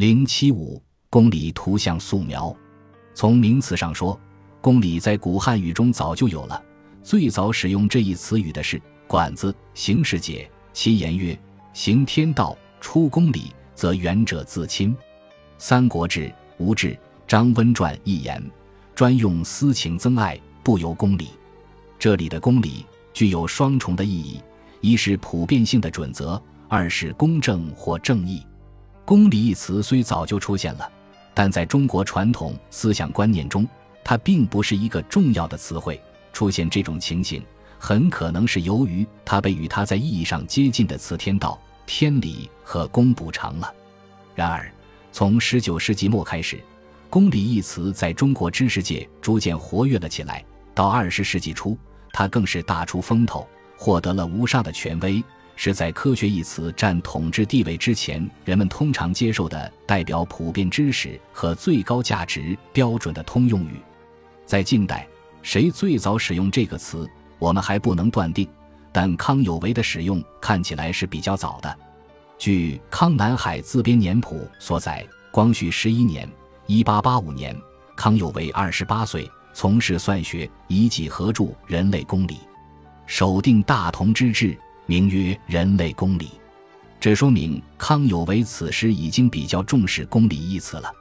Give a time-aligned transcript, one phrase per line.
[0.00, 2.56] 零七五公理图像素描，
[3.12, 4.18] 从名词上说，
[4.58, 6.64] 公理在古汉语中早就有了。
[7.02, 11.38] 最早使用这一词语的是《管子·行事解》，其言曰
[11.74, 14.96] ：“行天道，出公理，则远者自亲。”
[15.58, 16.92] 《三国志·吴志·
[17.28, 18.42] 张温传》一言，
[18.94, 21.28] 专用私情增爱，不由公理。
[21.98, 24.40] 这里的公理具有双重的意义：
[24.80, 28.42] 一是普遍性的准则，二是公正或正义。
[29.10, 30.88] 公理一词虽早就出现了，
[31.34, 33.66] 但在中国传统思想观念中，
[34.04, 36.00] 它并不是一个重要的词汇。
[36.32, 37.42] 出现这种情形，
[37.76, 43.74] 很可能是由于它被与它在意义上接近的词“天道”“天理”和“公”补偿了。
[44.32, 44.72] 然而，
[45.10, 46.62] 从十九世纪末开始
[47.10, 50.44] ，“公理”一词在中国知识界逐渐活跃了起来。
[50.72, 51.76] 到二十世纪初，
[52.12, 53.44] 它更是大出风头，
[53.76, 55.20] 获得了无上的权威，
[55.62, 63.78] 是在“科学”一词占统治地位之前，人们通常接受的代表普遍知识和最高价值标准的通用语。
[64.46, 65.06] 在近代。
[65.42, 67.06] 谁最早使用这个词，
[67.38, 68.48] 我们还不能断定，
[68.90, 71.76] 但康有为的使用看起来是比较早的。
[72.38, 76.26] 据《康南海自编年谱》所载，光绪十一年
[76.66, 77.54] （一八八五年），
[77.96, 82.34] 康有为二十八岁，从事算学，以几何著《人类公理》，
[83.06, 84.58] 首定大同之治，
[84.90, 86.24] 名曰《人类公理》。
[86.98, 90.92] 这说明康有为此时已经比较重视“公理”一词了。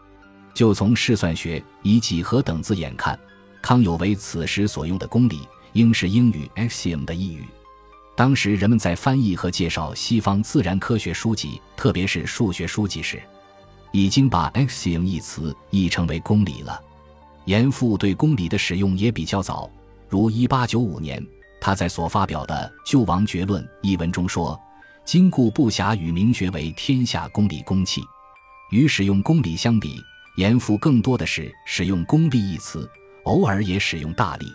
[0.53, 3.19] 就从试算学、以几何等字眼看。
[3.63, 5.39] 康有为此时所用的“公理”
[5.73, 7.43] 应是英语 “axiom” 的意语。
[8.15, 13.19] 当时人们在翻译和介绍西方自然科学书籍，特别是数学书籍时，
[13.91, 16.79] 已经把 “axiom” 一词译成为“公理”了。
[17.45, 19.67] 严复对“公理”的使用也比较早，
[20.07, 21.25] 如1895年
[21.61, 24.59] 他在所发表的《救亡决论》一文中说
[25.05, 28.01] ：“今故不暇与名学为天下公理公器。”
[28.71, 29.99] 与使用“公理”相比，
[30.37, 32.89] 严复更多的是使用“公理”一词。
[33.25, 34.47] 偶尔也使用大力，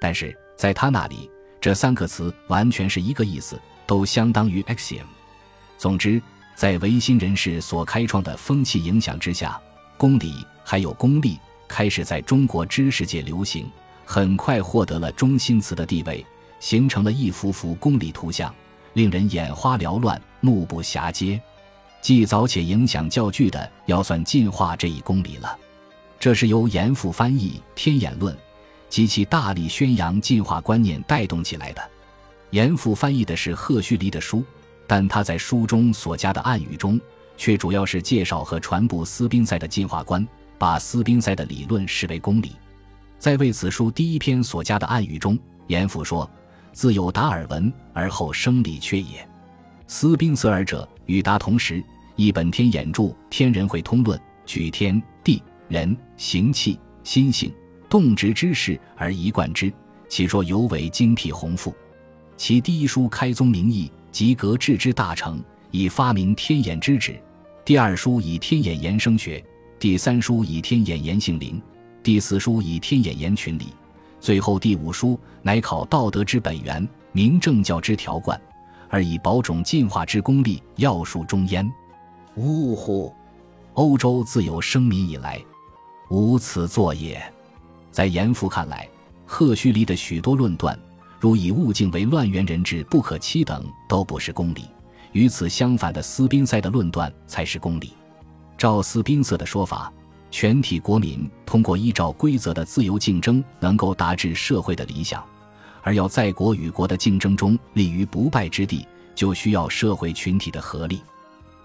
[0.00, 5.04] 但是在他那里，这三个词完全是一个意思，都相当于 axiom。
[5.78, 6.20] 总之，
[6.54, 9.58] 在维新人士所开创的风气影响之下，
[9.96, 11.38] 公理还有公力
[11.68, 13.70] 开始在中国知识界流行，
[14.04, 16.26] 很快获得了中心词的地位，
[16.62, 18.54] 形成了一幅幅公理图像，
[18.92, 21.38] 令人眼花缭乱、目不暇接。
[22.00, 25.58] 既早且影响较巨的，要算进化这一公理了。
[26.20, 28.32] 这是由严复翻译《天演论》
[28.88, 31.82] 及其大力宣扬进化观念带动起来的。
[32.50, 34.44] 严复翻译的是赫胥黎的书，
[34.86, 37.00] 但他在书中所加的暗语中，
[37.36, 40.24] 却主要是介绍和传播斯宾塞的进化观，
[40.58, 42.52] 把斯宾塞的理论视为公理。
[43.18, 45.36] 在为此书第一篇所加的暗语中，
[45.68, 46.28] 严复说
[46.72, 49.26] ：“自有达尔文，而后生理缺也。
[49.86, 51.82] 斯宾塞尔者与达同时，
[52.16, 57.50] 一本天演著《天人会通论》，举天地。”人行气心性
[57.88, 59.72] 动植之事而一贯之，
[60.06, 61.74] 其说尤为精辟宏富。
[62.36, 67.14] 其第一书开宗明义，及格致之大成，以发明天演之旨；
[67.64, 69.42] 第二书以天演言生学；
[69.78, 71.58] 第三书以天演言性灵；
[72.02, 73.68] 第四书以天演言群理；
[74.22, 78.40] 最后第五书乃考道德之本源，明正教之条贯，
[78.88, 81.68] 而以保种进化之功力要术中焉。
[82.36, 83.12] 呜呼！
[83.74, 85.42] 欧洲自有生民以来。
[86.08, 87.20] 无此作也。
[87.90, 88.88] 在严复看来，
[89.26, 90.78] 赫胥黎的许多论断，
[91.18, 94.62] 如以物境为乱源人质不可欺等，都不是公理；
[95.10, 97.92] 与此相反的斯宾塞的论断才是公理。
[98.56, 99.92] 照斯宾塞的说法，
[100.32, 105.20] 全体国民通过依照规则的自由竞争，能够达至社会的理想；
[105.82, 108.84] 而要在国与国的竞争中立于不败之地，
[109.14, 111.00] 就需要社会群体的合力。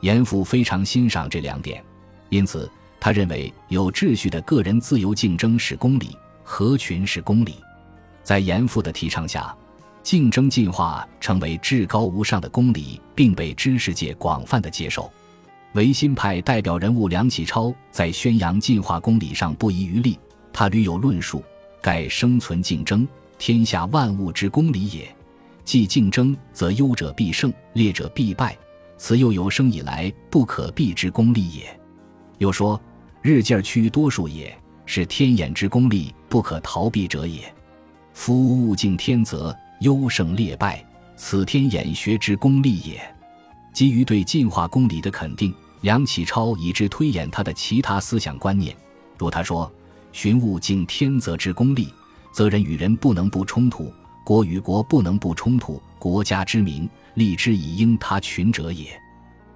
[0.01, 1.83] 严复非常欣赏这两点，
[2.29, 2.69] 因此。
[3.00, 7.53] 他认为有秩序的个人自由竞争是公理，合群是公理。
[8.23, 9.55] 在严复的提倡下，
[10.01, 15.09] 竞争进化成为至高无上的公理，并被知识界广泛的接受。
[15.73, 20.17] 维新派代表人物梁启超在宣扬进化公理上不遗余力，
[20.52, 21.43] 他屡有论述
[21.81, 25.08] ：“盖生存竞争，天下万物之公理也。
[25.64, 28.58] 既竞争，则优者必胜，劣者必败，
[28.97, 31.79] 此又有生以来不可避之公理也。”
[32.40, 32.79] 又说
[33.22, 37.53] ：“日渐趋于多数也，是天演之功力不可逃避者也。
[38.14, 40.84] 夫物竞天择，优胜劣败，
[41.16, 42.99] 此天演学之功力也。”
[43.78, 48.76] 基于对进化公理的肯定，梁启超以之推演他的其他思想观念，
[49.20, 49.72] 如他说
[50.12, 51.94] ：“寻物竞天择之功利，
[52.32, 53.94] 则人与人不能不冲突，
[54.26, 59.00] 国与国不能不冲突，国家之名立之以应他群者也。”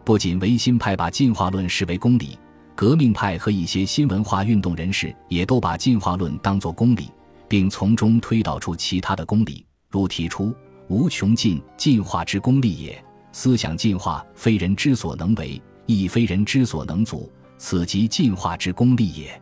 [0.05, 2.37] 不仅维新派把进化论视为公理。
[2.75, 7.09] 革命派和一些新文化运动人士也都把进化论当作公理，
[7.47, 10.53] 并从中推导出其他的公理，如提出
[10.89, 19.41] “无穷尽进化之公理也”，思想进化非人之所能为，亦非人之所能阻，此即进化之公理也。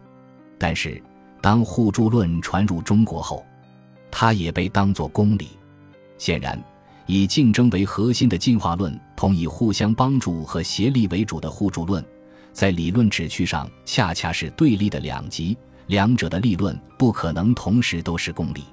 [0.57, 1.01] 但是，
[1.41, 3.45] 当互助论传入中国后，
[4.12, 5.50] 它也被当作公理。
[6.18, 6.62] 显然，
[7.06, 12.03] 以竞争为核心的进化论，同以互相帮助和协力为主的互助论。
[12.51, 15.57] 在理论旨趣上，恰恰是对立的两极，
[15.88, 18.65] 两者的立论不可能同时都是公理。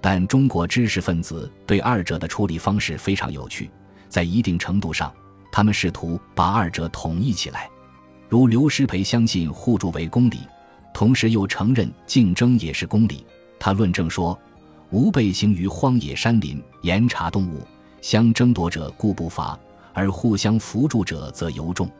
[0.00, 3.68] 但中国知识分子对二者的处理方式非常有趣，
[4.08, 5.12] 在一定程度上，
[5.52, 7.68] 他们试图把二者统一起来。
[8.28, 10.40] 如刘师培相信互助为公理，
[10.92, 13.24] 同时又承认竞争也是公理。
[13.58, 14.38] 他论证说
[14.90, 17.66] ：“吾辈行于荒野山林，严查动物，
[18.00, 19.58] 相争夺者固不乏，
[19.92, 21.90] 而互相扶助者则尤众。”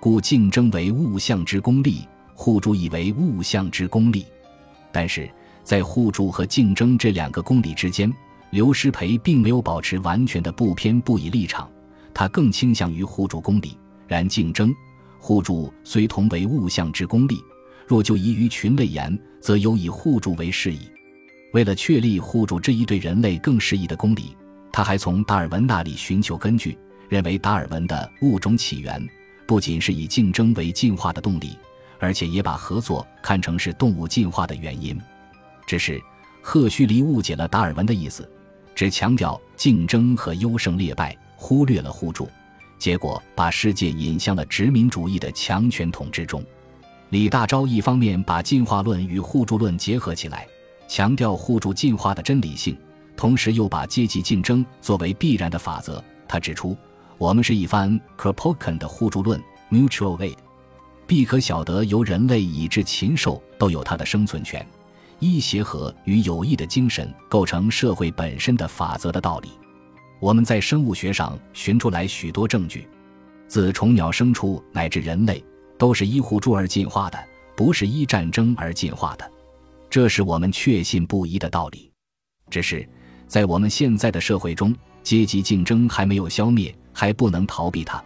[0.00, 4.26] 故竞争为物象之功利，互助亦为物象之功利。
[4.92, 5.28] 但是
[5.62, 8.12] 在互助和竞争这两个公理之间，
[8.54, 11.68] 刘师培并没有保持完全的不偏不倚立场，
[12.14, 13.76] 他更倾向于互助公理。
[14.06, 14.72] 然竞争、
[15.18, 17.42] 互助虽同为物象之功利，
[17.84, 20.88] 若就宜于群类言，则有以互助为适宜。
[21.52, 24.36] 为了确立互助这一对人类更适宜的公理，
[24.70, 26.78] 他还从达尔文那里寻求根据，
[27.08, 29.04] 认为达尔文的物种起源。
[29.48, 31.58] 不仅是以竞争为进化的动力，
[31.98, 34.96] 而且也把合作看成是动物进化的原因。
[35.66, 36.00] 只是
[36.40, 38.30] 赫胥黎误解了达尔文的意思，
[38.74, 42.28] 只强调竞争和优胜劣败，忽略了互助，
[42.78, 46.44] 结果把世界引向了殖民主义的强权统治中。
[47.10, 50.46] 李大钊一方面把进化论与互助论结合起来，
[50.88, 52.76] 强调互助进化的真理性，
[53.16, 56.02] 同时又把阶级竞争作为必然的法则。
[56.26, 56.76] 他指出。
[57.16, 59.40] 我们是一番 Kropotkin 的互助论
[59.70, 60.34] （mutual aid），
[61.06, 64.66] 必可晓得，由人类以至禽兽都有它的生存权，
[65.18, 69.48] 依协和与友谊的精神构成社会本身的法则的道理。
[70.20, 72.88] 我们在生物学上寻出来许多证据，
[73.46, 75.44] 自虫鸟、牲畜乃至人类，
[75.78, 77.18] 都是依互助而进化的，
[77.56, 79.30] 不是依战争而进化的。
[79.90, 81.90] 这是我们确信不疑的道理。
[82.50, 82.88] 只是
[83.26, 86.74] 在我们现在的社会中，阶级竞争还没有消灭。
[86.96, 88.00] 还不能逃避它，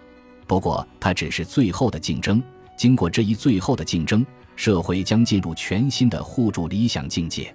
[0.46, 2.43] 不过它只是最后的竞争。
[2.75, 4.25] 经过这一最后的竞争，
[4.58, 7.55] 社会将进入全新的互助理想境界。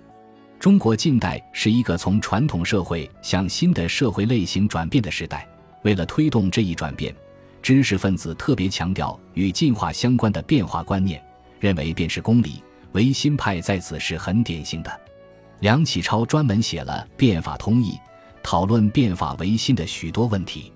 [0.57, 5.45] 中国近代是一个从传统社会向新的社会类型转变的时代。
[5.81, 7.13] 为了推动这一转变，
[7.61, 11.21] 知识分子特别强调与进化相关的变化观念，
[11.59, 12.63] 认为便是公理。
[12.93, 15.01] 维新派在此是很典型的。
[15.59, 17.91] 梁启超专门写了《变法通义》，
[18.41, 20.71] 讨论变法维新的许多问题。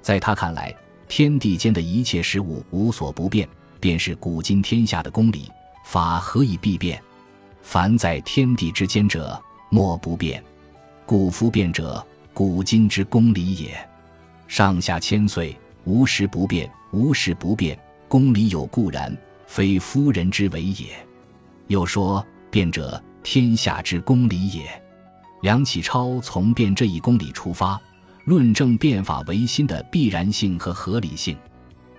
[0.00, 0.74] 在他看来，
[1.06, 3.46] 天地间的一切事物无所不变，
[3.78, 5.50] 便是古今天下的公理。
[5.86, 7.00] 法何以必变？
[7.62, 9.40] 凡在天地之间者，
[9.70, 10.42] 莫不变。
[11.06, 12.04] 故夫变者，
[12.34, 13.88] 古今之公理也。
[14.48, 17.78] 上下千岁，无时不变，无时不变，
[18.08, 19.16] 公理有固然，
[19.46, 20.86] 非夫人之为也。
[21.68, 24.64] 又说，变者，天下之公理也。
[25.42, 27.80] 梁启超从变这一公理出发。
[28.24, 31.38] 论证变法维新的必然性和合理性，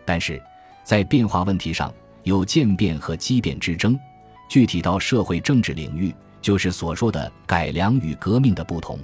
[0.04, 0.44] 但是
[0.84, 1.90] 在变化问题上
[2.28, 3.98] 有渐变和畸变之争。
[4.50, 9.00] 具体到社会政治领域，就是所说的改良与革命的不同。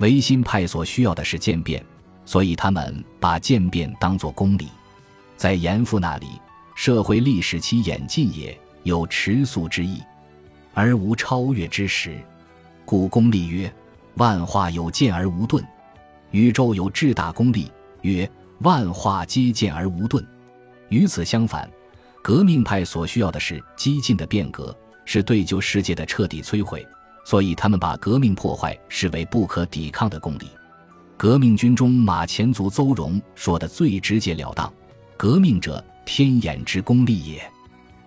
[0.00, 1.84] 维新派所需要的是渐变，
[2.24, 4.68] 所以他们把渐变当作公理。
[5.36, 6.26] 在严复那里，
[6.74, 10.02] 社会历史其演进也有迟速之意，
[10.74, 12.16] 而无超越之时。
[12.84, 13.72] 故公理曰：
[14.14, 15.64] 万化有渐而无顿。
[16.30, 17.70] 宇宙有至大功力，
[18.02, 18.28] 曰
[18.60, 20.24] 万化皆见而无顿。
[20.88, 21.68] 与此相反，
[22.28, 26.86] 革命派所需要的是激进的变革，是对旧世界的彻底摧毁。
[27.24, 30.50] 所以，他们把革命破坏视为不可抵抗的公理。
[31.16, 34.70] 革命军中马前卒邹容说的最直截了当
[35.16, 37.38] ：“革命者，天眼之功利也；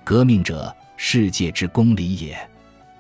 [0.04, 2.38] 革命者，世界之公理也。”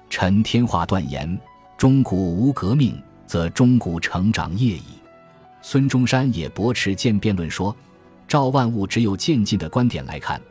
[0.09, 1.39] 陈天化断言
[1.77, 4.85] ：“中古无革命，则中古成长业矣。”
[5.61, 7.75] 孙中山也驳斥渐变论说，
[8.27, 10.41] 照万物只有渐进的观点来看，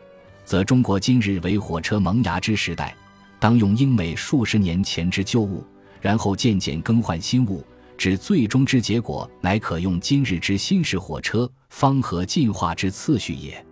[0.44, 2.94] 则中国今日为火车萌芽之时代，
[3.38, 5.64] 当用英美数十年前之旧物，
[6.00, 7.64] 然后渐渐更换新物，
[7.96, 13.64] 至最终之结果，乃可用今日之新式火车，方合进化之次序也。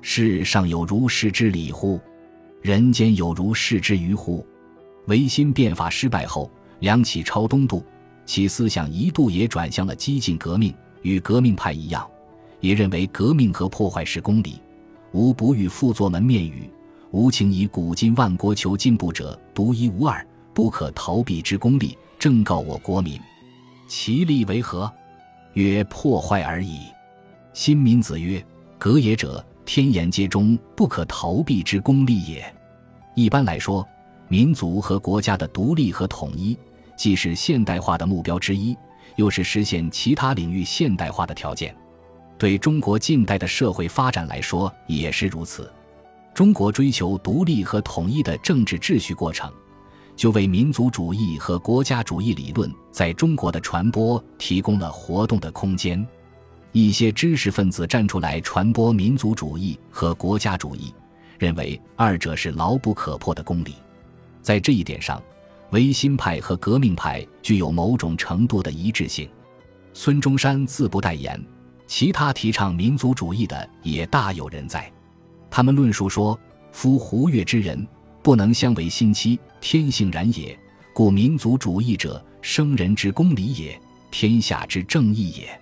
[0.00, 2.00] 世上有如是之理乎？
[2.60, 4.46] 人间有如是之愚乎？
[5.06, 7.84] 维新变法失败后，梁启超东渡。
[8.26, 12.06] 其思想一度也转向了激进革命，与革命派一样，
[12.60, 14.60] 也认为革命和破坏是公理，
[15.12, 16.70] 无不与父作门面语，
[17.12, 23.18] 吾请以古今万国求进步者，独一无二，不可逃避之功利，正告我国民。
[23.86, 24.90] 其利为何？
[25.54, 26.80] 曰破坏而已。
[27.54, 28.44] 新民子曰
[28.78, 32.54] ：“格也者，天言皆中不可逃避之功利也。”
[33.16, 33.84] 一般来说，
[34.28, 36.56] 民族和国家的独立和统一，
[36.96, 38.76] 既是现代化的目标之一，
[39.16, 41.74] 又是实现其他领域现代化的条件。
[42.38, 45.70] 对中国近代的社会发展来说，也是如此。
[46.32, 49.52] 中国追求独立和统一的政治秩序过程，
[50.14, 56.06] 就为民族主义和国家主义理论在中国的传播提供了活动的空间。
[56.70, 60.94] 一些知识分子站出来传播民族主义和国家主义，
[61.40, 63.74] 认为二者是牢不可破的公理。
[64.40, 65.20] 在这一点上，
[65.70, 69.28] 维新派和革命派具有某种程度的一致性。
[69.92, 71.44] 孙中山自不待言。
[71.88, 74.92] 其他提倡民族主义的也大有人在，
[75.50, 76.38] 他们论述说
[76.70, 77.84] ：“夫胡越之人，
[78.22, 80.56] 不能相为心妻，天性然也。
[80.92, 83.80] 故民族主义者，生人之公理也，
[84.10, 85.60] 天下之正义也。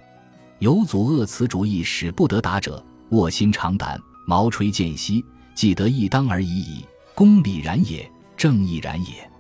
[0.59, 6.85] 有阻恶此主义使不得达者，卧薪尝胆，毛吹剑息，既得一当而已矣。
[7.15, 9.31] 公理然也，正义然也。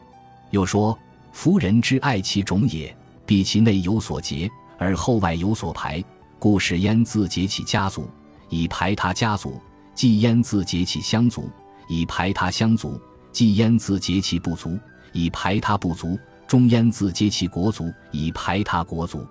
[0.52, 0.96] 又说：
[1.32, 6.02] 夫人之爱其种也，必其内有所结，而后外有所排。”
[6.46, 8.08] 故使焉自结其家族，
[8.50, 9.60] 以排他家族；
[9.96, 11.50] 既焉自结其乡族，
[11.88, 12.90] 以排他乡族；
[13.32, 14.78] 既焉自结其部族，
[15.10, 19.26] 以排他部族；终焉自结其国族，以排他国族。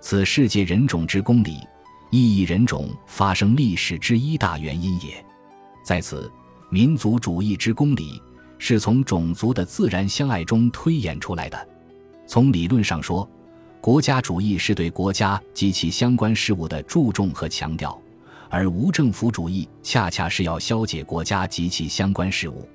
[0.00, 1.58] 此世界人种之公理，
[2.10, 5.24] 意义人种发生历史之一大原因也。
[5.84, 6.28] 在此，
[6.70, 8.20] 民族主义之公理
[8.58, 11.68] 是从种族的自然相爱中推演出来的。
[12.26, 13.30] 从理论上说。
[13.80, 17.96] 国家主义是对国家及其相关事务的注重和强调，
[18.48, 22.68] 而无政府主义恰恰是要消解国家及其相关事务。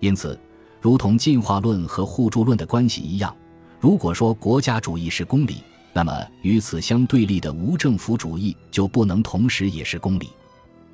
[0.00, 0.38] 因此，
[0.80, 3.34] 如同进化论和互助论的关系一样，
[3.78, 5.62] 如果说国家主义是公理，
[5.92, 10.30] 那么与此相对立的无政府主义就不能同时也是公理。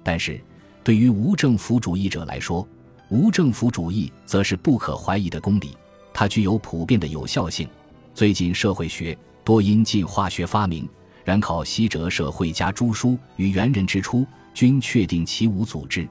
[0.03, 0.41] 但是，
[0.83, 2.67] 对于无政府主义者来说，
[3.09, 5.77] 无政府主义则是不可怀疑的公理，
[6.13, 7.69] 它具有普遍的有效性。
[8.15, 9.17] 最近社会学。
[9.45, 10.89] 多因进化学发明，
[11.23, 16.09] 然考西哲社会家诸书于猿人之初，均确定其无组织，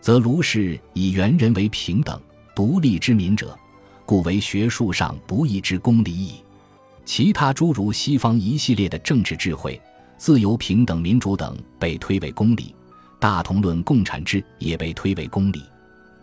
[0.00, 2.18] 则卢氏以猿人为平等
[2.56, 3.56] 独立之民者，
[4.06, 6.36] 故为学术上不义之公理矣。
[7.04, 9.78] 其他诸如西方一系列的政治智慧、
[10.16, 12.74] 自由、平等、民主等，被推为公理；
[13.18, 15.62] 大同论、共产制也被推为公理。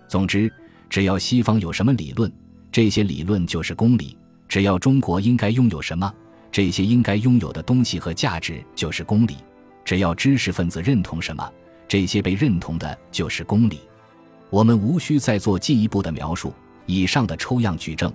[0.08, 0.52] 总之，
[0.90, 2.32] 只要西方有什么理论，
[2.72, 4.16] 这些理论就是公理；
[4.48, 6.12] 只要中国应该拥有什么。
[6.52, 9.38] 这些应该拥有的东西和价值就是公理，
[9.84, 11.52] 只要知识分子认同什么，
[11.88, 13.80] 这些被认同的就是公理。
[14.50, 16.54] 我们无需再做进一步的描述。
[16.88, 18.12] 以上的抽样举证，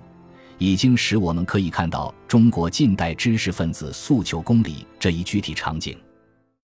[0.57, 5.97] 已经使我们可以看到中国近代知识分子诉求公理这一具体场景。